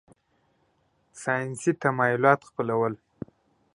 ساینسي 1.21 1.71
تمایلات 1.81 2.39
خپلول. 2.49 2.93